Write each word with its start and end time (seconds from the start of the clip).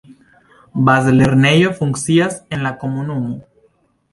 Bazlernejo 0.87 1.75
funkcias 1.81 2.41
en 2.57 2.63
la 2.67 2.73
komunumo. 2.81 3.39